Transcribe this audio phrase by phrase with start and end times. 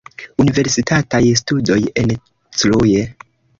[0.43, 2.17] Universitataj studoj en
[2.59, 2.91] Cluj.